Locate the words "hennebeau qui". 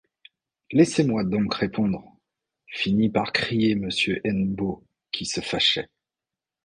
4.25-5.27